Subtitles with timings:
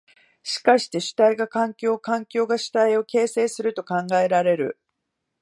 [0.41, 4.79] しかして主体が環境を、環境が主体を形成すると考えられる。